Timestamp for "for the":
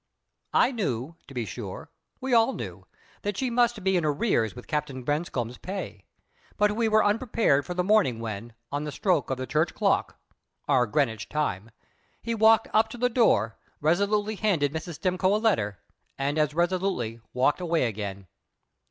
7.67-7.83